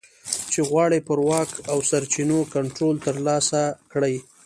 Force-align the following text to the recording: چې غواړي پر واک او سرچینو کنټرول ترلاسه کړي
چې 0.51 0.59
غواړي 0.69 0.99
پر 1.07 1.19
واک 1.29 1.49
او 1.71 1.77
سرچینو 1.89 2.39
کنټرول 2.55 2.95
ترلاسه 3.07 3.61
کړي 3.91 4.15